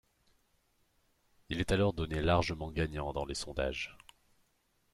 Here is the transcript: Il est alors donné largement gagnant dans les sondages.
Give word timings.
Il 1.49 1.59
est 1.59 1.71
alors 1.71 1.93
donné 1.93 2.23
largement 2.23 2.71
gagnant 2.71 3.13
dans 3.13 3.23
les 3.23 3.35
sondages. 3.35 3.95